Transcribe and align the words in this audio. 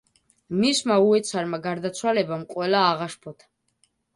მისმა 0.61 0.95
უეცარმა 1.09 1.59
გარდაცვალებამ 1.67 2.49
ყველა 2.55 2.83
აღაშფოთა. 2.89 3.51